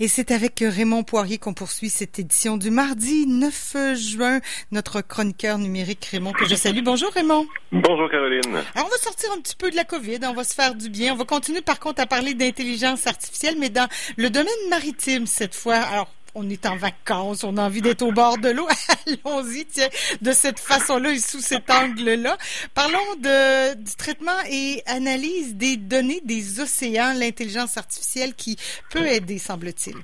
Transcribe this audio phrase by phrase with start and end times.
[0.00, 4.38] Et c'est avec Raymond Poirier qu'on poursuit cette édition du mardi 9 juin.
[4.70, 6.84] Notre chroniqueur numérique Raymond que je salue.
[6.84, 7.48] Bonjour Raymond.
[7.72, 8.62] Bonjour Caroline.
[8.76, 10.88] Alors on va sortir un petit peu de la COVID, on va se faire du
[10.88, 11.14] bien.
[11.14, 15.56] On va continuer par contre à parler d'intelligence artificielle, mais dans le domaine maritime cette
[15.56, 15.74] fois.
[15.74, 18.66] Alors on est en vacances, on a envie d'être au bord de l'eau.
[19.26, 19.88] Allons-y, tiens,
[20.20, 22.36] de cette façon-là et sous cet angle-là.
[22.74, 28.56] Parlons du traitement et analyse des données des océans, l'intelligence artificielle qui
[28.90, 29.96] peut aider, semble-t-il.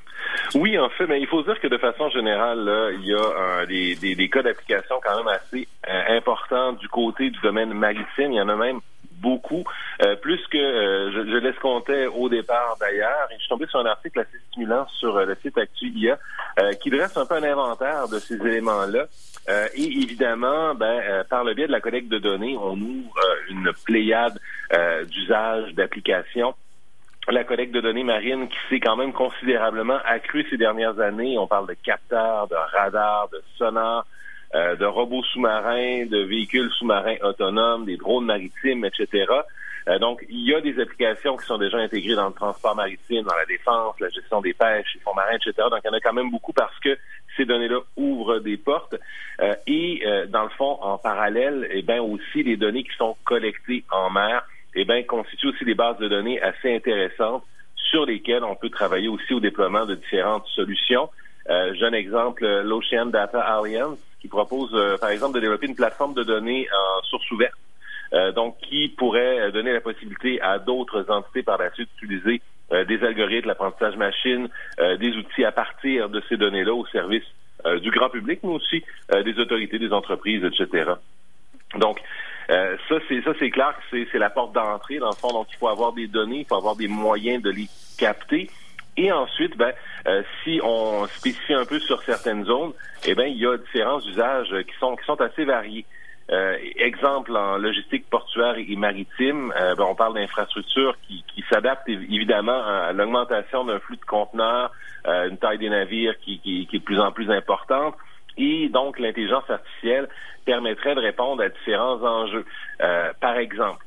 [0.55, 3.67] Oui, en fait, mais il faut dire que de façon générale, il y a euh,
[3.67, 8.33] des, des, cas d'application quand même assez euh, importants du côté du domaine maritime.
[8.33, 8.81] Il y en a même
[9.25, 9.65] beaucoup,
[10.03, 13.27] euh, plus que euh, je, je l'escomptais au départ d'ailleurs.
[13.31, 16.19] Et je suis tombé sur un article assez stimulant sur euh, le site ActuIA
[16.81, 19.07] qui dresse un peu un inventaire de ces éléments-là.
[19.75, 23.21] et évidemment, ben, par le biais de la collecte de données, on ouvre
[23.51, 24.39] une pléiade
[25.09, 26.55] d'usages, d'applications
[27.33, 31.39] la collecte de données marines qui s'est quand même considérablement accrue ces dernières années.
[31.39, 34.07] On parle de capteurs, de radars, de sonars,
[34.55, 39.27] euh, de robots sous-marins, de véhicules sous-marins autonomes, des drones maritimes, etc.
[39.89, 43.23] Euh, donc, il y a des applications qui sont déjà intégrées dans le transport maritime,
[43.23, 45.53] dans la défense, la gestion des pêches, les fonds marins, etc.
[45.71, 46.97] Donc, il y en a quand même beaucoup parce que
[47.37, 48.97] ces données-là ouvrent des portes.
[49.41, 53.85] Euh, et dans le fond, en parallèle, eh bien aussi les données qui sont collectées
[53.91, 57.45] en mer, eh bien constituent aussi des bases de données assez intéressantes
[57.77, 61.09] sur lesquelles on peut travailler aussi au déploiement de différentes solutions.
[61.51, 66.15] Euh, un exemple, l'Ocean Data Alliance, qui propose, euh, par exemple, de développer une plateforme
[66.15, 67.59] de données en source ouverte,
[68.15, 72.41] euh, donc qui pourrait donner la possibilité à d'autres entités par la suite d'utiliser
[72.73, 74.49] euh, des algorithmes, l'apprentissage machine,
[74.99, 77.25] des outils à partir de ces données-là au service
[77.83, 80.93] du grand public, mais aussi des autorités, des entreprises, etc.
[81.77, 81.99] Donc,
[82.49, 85.33] ça, c'est ça, c'est clair que c'est la porte d'entrée, dans le fond.
[85.33, 88.51] Donc, il faut avoir des données, il faut avoir des moyens de les capter.
[88.97, 89.73] Et ensuite, ben,
[90.07, 92.73] euh, si on spécifie un peu sur certaines zones,
[93.07, 95.85] eh ben, il y a différents usages qui sont qui sont assez variés.
[96.31, 101.89] Euh, exemple en logistique portuaire et maritime, euh, ben, on parle d'infrastructures qui, qui s'adaptent
[101.89, 104.73] évidemment à l'augmentation d'un flux de conteneurs,
[105.07, 107.95] une taille des navires qui, qui, qui, est de plus en plus importante.
[108.39, 110.09] Et donc, l'intelligence artificielle
[110.47, 112.47] permettrait de répondre à différents enjeux.
[113.21, 113.85] par exemple,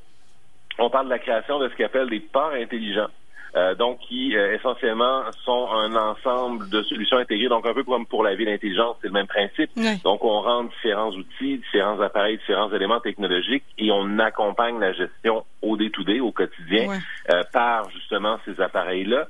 [0.78, 3.10] on parle de la création de ce qu'on appelle des ports intelligents.
[3.56, 7.48] Euh, donc qui euh, essentiellement sont un ensemble de solutions intégrées.
[7.48, 9.72] Donc un peu comme pour la ville intelligente, c'est le même principe.
[10.04, 15.46] Donc on rend différents outils, différents appareils, différents éléments technologiques et on accompagne la gestion
[15.62, 17.00] au day-to-day, au quotidien,
[17.32, 19.28] euh, par justement ces appareils-là.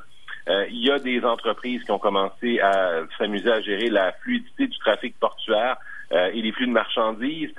[0.70, 4.78] il y a des entreprises qui ont commencé à s'amuser à gérer la fluidité du
[4.80, 5.78] trafic portuaire
[6.10, 7.54] et les flux de marchandises,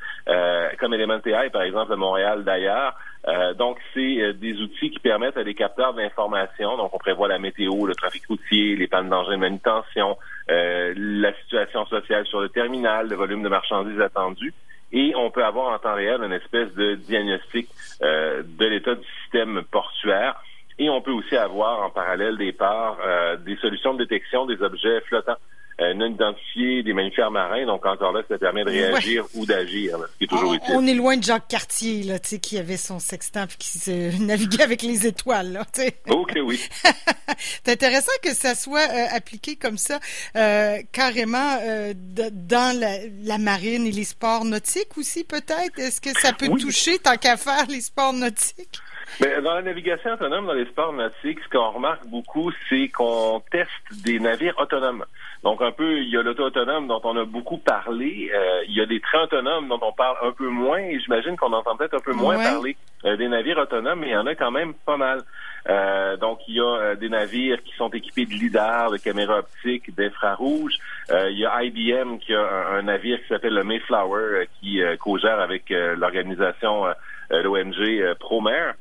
[0.78, 2.94] comme Elementai, par exemple, à Montréal d'ailleurs,
[3.28, 6.76] euh, donc, c'est euh, des outils qui permettent à des capteurs d'information.
[6.78, 10.16] Donc, on prévoit la météo, le trafic routier, les pannes d'engins de manutention,
[10.50, 14.54] euh, la situation sociale sur le terminal, le volume de marchandises attendu.
[14.92, 17.68] Et on peut avoir en temps réel une espèce de diagnostic
[18.00, 20.42] de l'état du système portuaire.
[20.78, 22.96] Et on peut aussi avoir en parallèle des parts
[23.44, 25.36] des solutions de détection des objets flottants.
[25.80, 27.64] Euh, non identifiés des mammifères marins.
[27.64, 30.74] Donc encore là, ça permet de réagir ou d'agir, ce qui est toujours utile.
[30.74, 33.78] On est loin de Jacques Cartier, là, tu sais, qui avait son sextant puis qui
[33.78, 35.94] se naviguait avec les étoiles, là, tu sais.
[36.10, 36.60] Ok, oui.
[37.38, 40.00] C'est intéressant que ça soit euh, appliqué comme ça,
[40.34, 45.78] euh, carrément euh, dans la, la, marine et les sports nautiques aussi, peut-être?
[45.78, 48.80] Est-ce que ça peut toucher tant qu'à faire les sports nautiques?
[49.20, 53.42] Mais dans la navigation autonome, dans les sports nautiques, ce qu'on remarque beaucoup, c'est qu'on
[53.50, 55.04] teste des navires autonomes.
[55.42, 58.76] Donc un peu, il y a l'auto autonome dont on a beaucoup parlé, euh, il
[58.76, 61.76] y a des trains autonomes dont on parle un peu moins, et j'imagine qu'on entend
[61.76, 64.50] peut-être un peu moins parler euh, des navires autonomes, mais il y en a quand
[64.50, 65.22] même pas mal.
[65.68, 69.94] Euh, donc il y a des navires qui sont équipés de lidar, de caméras optiques,
[69.94, 70.78] d'infrarouges.
[71.10, 75.70] il y a IBM qui a un, navire qui s'appelle le Mayflower qui co-gère avec
[75.70, 76.86] l'organisation
[77.30, 78.74] l'ONG ProMaire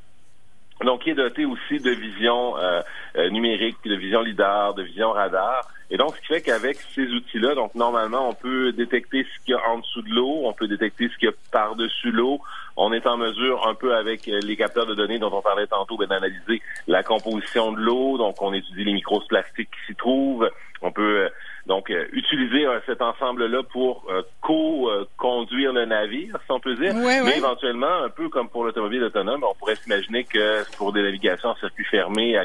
[0.86, 2.82] donc qui est doté aussi de vision euh,
[3.18, 5.68] euh, numérique, de vision lidar, de vision radar.
[5.90, 9.54] Et donc, ce qui fait qu'avec ces outils-là, donc normalement, on peut détecter ce qu'il
[9.54, 12.42] y a en dessous de l'eau, on peut détecter ce qu'il y a par-dessus l'eau.
[12.76, 15.68] On est en mesure, un peu avec euh, les capteurs de données dont on parlait
[15.68, 18.18] tantôt, ben, d'analyser la composition de l'eau.
[18.18, 20.50] Donc, on étudie les microplastiques qui s'y trouvent.
[20.82, 21.30] On peut
[21.68, 26.96] donc, euh, utiliser euh, cet ensemble-là pour euh, co-conduire le navire, si on peut dire.
[26.96, 31.50] Mais éventuellement, un peu comme pour l'automobile autonome, on pourrait s'imaginer que pour des navigations
[31.50, 32.42] en circuit fermé,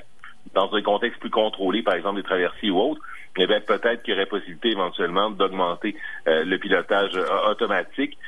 [0.53, 3.01] dans un contexte plus contrôlé, par exemple des traversiers ou autres,
[3.39, 5.95] eh bien, peut-être qu'il y aurait possibilité éventuellement d'augmenter
[6.27, 7.17] le pilotage
[7.49, 8.19] automatique.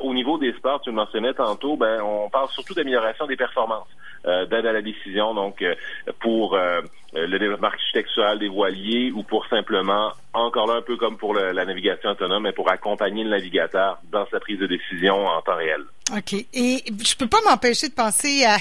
[0.00, 3.88] au niveau des sports, tu le mentionnais tantôt, ben, on parle surtout d'amélioration des performances,
[4.24, 5.64] d'aide à la décision, donc
[6.20, 10.12] pour le développement architectural des voiliers ou pour simplement,
[10.44, 14.26] encore là un peu comme pour la navigation autonome, mais pour accompagner le navigateur dans
[14.30, 15.84] sa prise de décision en temps réel.
[16.14, 16.34] OK.
[16.34, 18.56] Et je peux pas m'empêcher de penser à,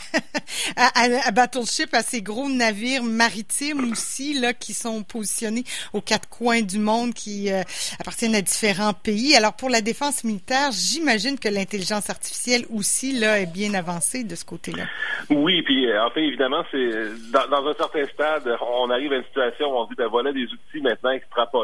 [0.78, 5.64] à, à, Battleship, à ces gros navires maritimes aussi, là, qui sont positionnés
[5.94, 7.62] aux quatre coins du monde, qui euh,
[8.00, 9.36] appartiennent à différents pays.
[9.36, 14.34] Alors, pour la défense militaire, j'imagine que l'intelligence artificielle aussi, là, est bien avancée de
[14.34, 14.86] ce côté-là.
[15.30, 16.90] Oui, puis euh, en fait, évidemment, c'est
[17.32, 20.34] dans, dans, un certain stade, on arrive à une situation où on dit, ben voilà
[20.34, 21.12] des outils maintenant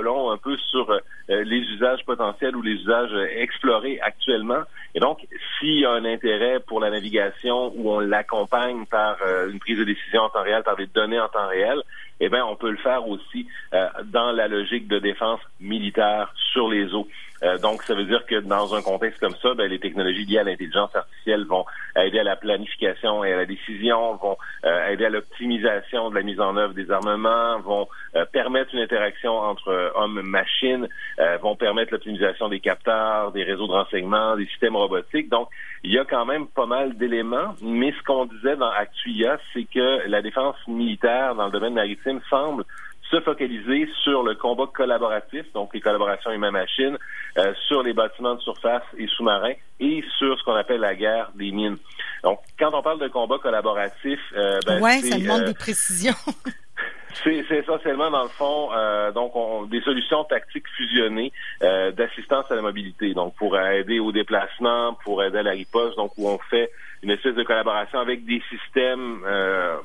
[0.02, 4.64] extrapolons un peu sur euh, les usages potentiels ou les usages explorés actuellement.
[4.94, 5.26] Et donc,
[5.60, 9.78] s'il y a un intérêt pour la navigation où on l'accompagne par euh, une prise
[9.78, 11.82] de décision en temps réel, par des données en temps réel,
[12.20, 16.70] eh bien, on peut le faire aussi euh, dans la logique de défense militaire sur
[16.70, 17.08] les eaux.
[17.44, 20.40] Euh, donc, ça veut dire que dans un contexte comme ça, ben, les technologies liées
[20.40, 21.66] à l'intelligence artificielle vont
[21.96, 26.22] aider à la planification et à la décision, vont euh, aider à l'optimisation de la
[26.22, 30.88] mise en œuvre des armements, vont euh, permettre une interaction entre hommes-machines,
[31.42, 35.30] vont permettre l'optimisation des capteurs, des réseaux de renseignement, des systèmes robotiques.
[35.30, 35.50] Donc,
[35.84, 39.66] il y a quand même pas mal d'éléments, mais ce qu'on disait dans Actuia, c'est
[39.66, 42.64] que la défense militaire dans le domaine maritime semble
[43.12, 46.98] se focaliser sur le combat collaboratif, donc les collaborations humain-machine,
[47.38, 51.32] euh, sur les bâtiments de surface et sous-marins et sur ce qu'on appelle la guerre
[51.36, 51.78] des mines.
[52.24, 56.16] Donc, quand on parle de combat collaboratif, euh, ben, ouais, ça demande euh, des précisions.
[57.24, 62.56] C'est essentiellement, dans le fond, euh, donc on, des solutions tactiques fusionnées euh, d'assistance à
[62.56, 63.14] la mobilité.
[63.14, 66.72] Donc, pour aider au déplacement, pour aider à la riposte, donc où on fait
[67.04, 69.76] une espèce de collaboration avec des systèmes euh,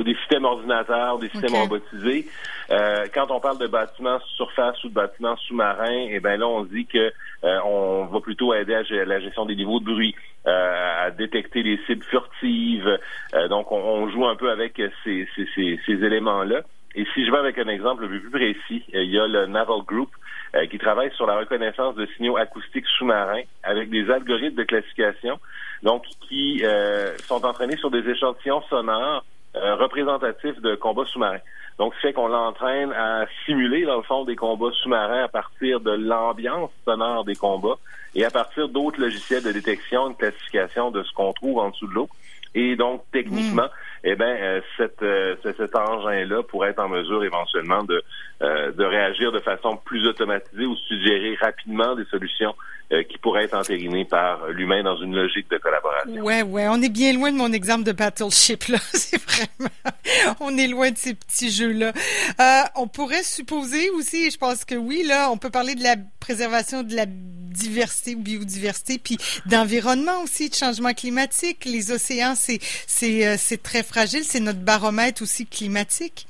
[0.00, 2.26] des systèmes ordinateurs, des systèmes robotisés.
[2.70, 6.64] Euh, quand on parle de bâtiments surface ou de bâtiments sous-marins, eh ben là, on
[6.64, 7.12] dit que
[7.44, 10.14] euh, on va plutôt aider à la gestion des niveaux de bruit,
[10.46, 12.98] euh, à détecter les cibles furtives.
[13.48, 16.62] donc, on, joue un peu avec ces, ces, ces, ces éléments-là.
[16.94, 20.10] Et si je vais avec un exemple plus précis, il y a le Naval Group
[20.70, 25.40] qui travaille sur la reconnaissance de signaux acoustiques sous-marins avec des algorithmes de classification,
[25.82, 26.62] donc qui
[27.24, 29.24] sont entraînés sur des échantillons sonores
[29.56, 31.40] euh, représentatif de combats sous-marins.
[31.78, 35.80] Donc, ce fait qu'on l'entraîne à simuler, dans le fond, des combats sous-marins à partir
[35.80, 37.76] de l'ambiance sonore des combats
[38.14, 41.86] et à partir d'autres logiciels de détection, de classification de ce qu'on trouve en dessous
[41.86, 42.08] de l'eau.
[42.54, 44.04] Et donc, techniquement, mm.
[44.04, 48.02] eh ben, euh, cette, euh, cet engin-là pourrait être en mesure éventuellement de,
[48.40, 52.54] de réagir de façon plus automatisée ou suggérer rapidement des solutions
[52.92, 56.22] euh, qui pourrait être entériné par l'humain dans une logique de collaboration.
[56.22, 58.78] Ouais, ouais, on est bien loin de mon exemple de Battleship là.
[58.92, 59.70] C'est vraiment,
[60.40, 61.92] on est loin de ces petits jeux là.
[62.40, 65.96] Euh, on pourrait supposer aussi, je pense que oui là, on peut parler de la
[66.20, 71.64] préservation de la diversité, biodiversité, puis d'environnement aussi, de changement climatique.
[71.64, 76.26] Les océans, c'est c'est euh, c'est très fragile, c'est notre baromètre aussi climatique.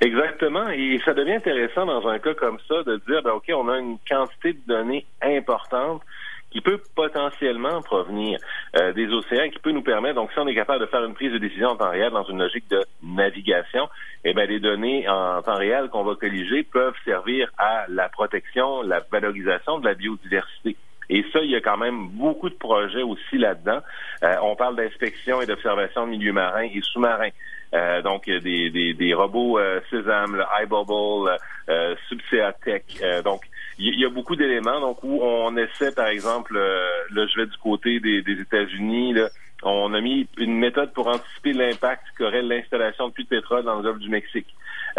[0.00, 0.68] Exactement.
[0.68, 3.78] Et ça devient intéressant dans un cas comme ça de dire, ben, OK, on a
[3.78, 6.02] une quantité de données importante
[6.50, 8.38] qui peut potentiellement provenir
[8.76, 11.14] euh, des océans, qui peut nous permettre, donc si on est capable de faire une
[11.14, 13.88] prise de décision en temps réel dans une logique de navigation,
[14.24, 18.82] eh bien, les données en temps réel qu'on va colliger peuvent servir à la protection,
[18.82, 20.76] la valorisation de la biodiversité.
[21.10, 23.80] Et ça, il y a quand même beaucoup de projets aussi là-dedans.
[24.22, 27.30] Euh, on parle d'inspection et d'observation de milieux marins et sous-marins.
[27.74, 31.36] Euh, donc des, des, des robots euh, Sésame, le iBubble,
[31.68, 32.82] euh, Subsea Tech.
[33.02, 33.42] Euh, donc
[33.78, 37.56] il y, a beaucoup d'éléments donc où on essaie par exemple là je vais du
[37.58, 39.14] côté des, des États-Unis
[39.62, 43.76] on a mis une méthode pour anticiper l'impact qu'aurait l'installation de puits de pétrole dans
[43.76, 44.46] le golfe du Mexique.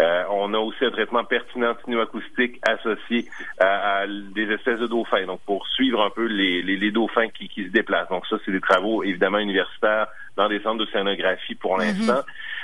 [0.00, 3.26] Euh, on a aussi un traitement pertinent acoustique associé
[3.58, 7.48] à, des espèces de dauphins, donc pour suivre un peu les, les, les dauphins qui,
[7.48, 8.08] qui, se déplacent.
[8.08, 11.84] Donc ça, c'est des travaux évidemment universitaires dans des centres d'océanographie pour mhm.
[11.84, 12.20] l'instant.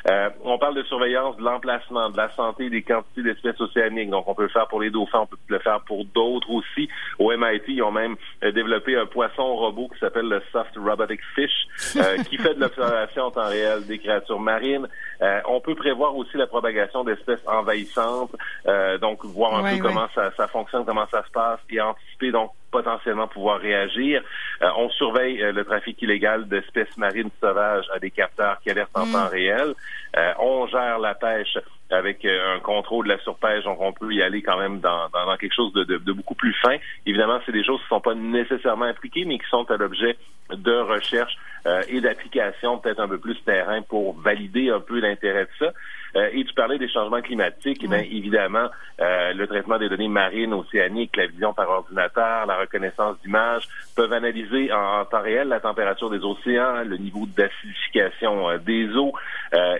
[0.08, 4.10] Euh, on parle de surveillance de l'emplacement, de la santé des quantités d'espèces océaniques.
[4.10, 6.88] Donc, on peut le faire pour les dauphins, on peut le faire pour d'autres aussi.
[7.18, 11.20] Au MIT, ils ont même euh, développé un poisson robot qui s'appelle le Soft Robotic
[11.34, 14.86] Fish, euh, qui fait de l'observation en temps réel des créatures marines.
[15.48, 18.34] on peut prévoir aussi la propagation d'espèces envahissantes,
[19.00, 22.50] donc voir un peu comment ça, ça fonctionne, comment ça se passe, et anticiper donc
[22.70, 24.22] potentiellement pouvoir réagir.
[24.62, 28.96] Euh, on surveille euh, le trafic illégal d'espèces marines sauvages à des capteurs qui alertent
[28.96, 29.12] en mm.
[29.12, 29.74] temps réel.
[30.16, 31.58] Euh, on gère la pêche
[31.90, 35.36] avec un contrôle de la surpêche, donc on peut y aller quand même dans, dans,
[35.36, 36.76] quelque chose de, de, beaucoup plus fin.
[37.06, 40.16] Évidemment, c'est des choses qui ne sont pas nécessairement appliquées, mais qui sont à l'objet
[40.50, 41.36] de recherche
[41.88, 45.72] et d'application peut-être un peu plus terrain pour valider un peu l'intérêt de ça.
[46.16, 47.80] Euh, et tu parlais des changements climatiques.
[47.82, 48.68] Eh bien, évidemment,
[49.00, 54.12] euh, le traitement des données marines, océaniques, la vision par ordinateur, la reconnaissance d'images peuvent
[54.12, 59.12] analyser en, temps réel la température des océans, le niveau d'acidification euh, des eaux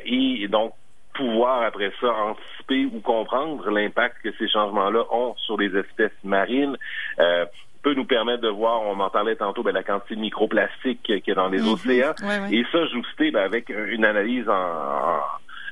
[0.04, 0.72] et donc
[1.14, 6.76] pouvoir après ça anticiper ou comprendre l'impact que ces changements-là ont sur les espèces marines.
[7.18, 7.46] Euh,
[7.82, 11.30] peut nous permettre de voir, on en parlait tantôt, ben, la quantité de microplastique qui
[11.30, 11.68] est dans les mhm.
[11.68, 12.14] océans.
[12.50, 15.20] Et ça, ajouté ben, avec une analyse en,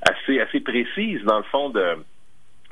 [0.09, 1.97] assez, assez précise, dans le fond, de,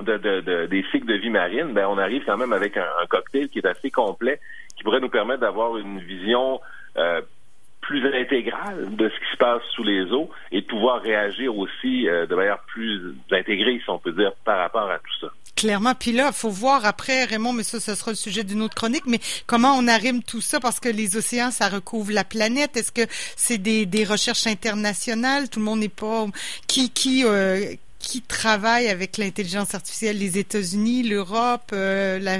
[0.02, 3.48] de, de, des cycles de vie marine, ben, on arrive quand même avec un, cocktail
[3.48, 4.40] qui est assez complet,
[4.76, 6.60] qui pourrait nous permettre d'avoir une vision
[6.96, 7.20] euh,
[7.82, 12.08] plus intégrale de ce qui se passe sous les eaux et de pouvoir réagir aussi
[12.08, 15.32] euh, de manière plus intégrée, si on peut dire, par rapport à tout ça.
[15.56, 15.94] Clairement.
[15.94, 18.74] Puis là, il faut voir après, Raymond, mais ça, ce sera le sujet d'une autre
[18.74, 20.60] chronique, mais comment on arrime tout ça?
[20.60, 22.76] Parce que les océans, ça recouvre la planète.
[22.76, 23.02] Est-ce que
[23.36, 25.50] c'est des, des recherches internationales?
[25.50, 26.26] Tout le monde n'est pas...
[26.66, 32.38] Qui, qui, euh, qui travaille avec l'intelligence artificielle, les États-Unis, l'Europe, euh, la,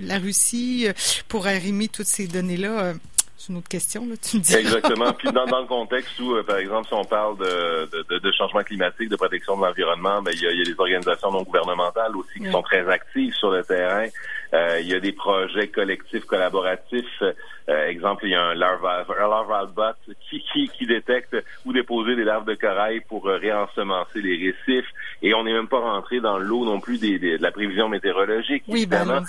[0.00, 0.86] la, Russie,
[1.28, 2.94] pour arrimer toutes ces données-là?
[3.42, 4.54] C'est une autre question, là, tu me dis.
[4.54, 5.12] Exactement.
[5.14, 8.32] Puis dans, dans, le contexte où, euh, par exemple, si on parle de, de, de,
[8.38, 11.32] changement climatique, de protection de l'environnement, ben, il, y a, il y a des organisations
[11.32, 14.06] non gouvernementales aussi qui sont très actives sur le terrain.
[14.54, 17.22] Euh, il y a des projets collectifs, collaboratifs.
[17.22, 21.72] Euh, exemple, il y a un larval, un larval bot qui, qui, qui, détecte où
[21.72, 24.90] déposer des larves de corail pour euh, réensemencer les récifs.
[25.22, 28.64] Et on n'est même pas rentré dans l'eau non plus des, de la prévision météorologique,
[28.68, 29.24] oui, ben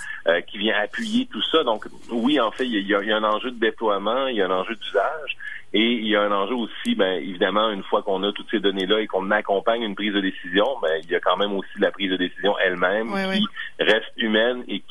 [0.48, 1.64] qui vient appuyer tout ça.
[1.64, 4.36] Donc, oui, en fait, il y, a, il y a un enjeu de déploiement, il
[4.36, 5.38] y a un enjeu d'usage.
[5.76, 8.60] Et il y a un enjeu aussi, ben, évidemment, une fois qu'on a toutes ces
[8.60, 11.80] données-là et qu'on accompagne une prise de décision, ben, il y a quand même aussi
[11.80, 13.48] la prise de décision elle-même qui
[13.80, 14.82] reste humaine et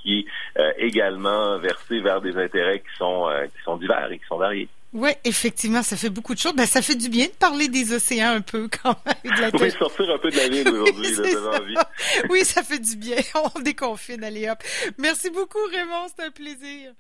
[0.83, 4.69] également versée vers des intérêts qui sont, euh, qui sont divers et qui sont variés.
[4.95, 6.55] Oui, effectivement, ça fait beaucoup de choses.
[6.55, 9.35] Ben, ça fait du bien de parler des océans un peu quand même.
[9.35, 11.77] De la oui, sortir un peu de la ville aujourd'hui, oui,
[12.31, 13.17] oui, ça fait du bien.
[13.57, 14.59] On déconfine, allez hop.
[14.99, 16.93] Merci beaucoup, Raymond, c'était un plaisir.